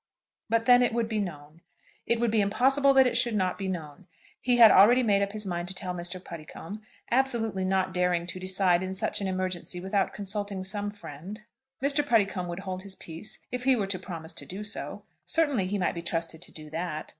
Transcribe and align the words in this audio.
But 0.49 0.65
then 0.65 0.81
it 0.81 0.95
would 0.95 1.07
be 1.07 1.19
known. 1.19 1.61
It 2.07 2.19
would 2.19 2.31
be 2.31 2.41
impossible 2.41 2.91
that 2.95 3.05
it 3.05 3.15
should 3.15 3.35
not 3.35 3.55
be 3.59 3.67
known. 3.67 4.07
He 4.41 4.57
had 4.57 4.71
already 4.71 5.03
made 5.03 5.21
up 5.21 5.31
his 5.33 5.45
mind 5.45 5.67
to 5.67 5.75
tell 5.75 5.93
Mr. 5.93 6.19
Puddicombe, 6.19 6.81
absolutely 7.11 7.63
not 7.65 7.93
daring 7.93 8.25
to 8.25 8.39
decide 8.39 8.81
in 8.81 8.95
such 8.95 9.21
an 9.21 9.27
emergency 9.27 9.79
without 9.79 10.11
consulting 10.11 10.63
some 10.63 10.89
friend. 10.89 11.41
Mr. 11.83 12.03
Puddicombe 12.03 12.47
would 12.47 12.61
hold 12.61 12.81
his 12.81 12.95
peace 12.95 13.45
if 13.51 13.65
he 13.65 13.75
were 13.75 13.85
to 13.85 13.99
promise 13.99 14.33
to 14.33 14.45
do 14.47 14.63
so. 14.63 15.03
Certainly 15.27 15.67
he 15.67 15.77
might 15.77 15.93
be 15.93 16.01
trusted 16.01 16.41
to 16.41 16.51
do 16.51 16.71
that. 16.71 17.09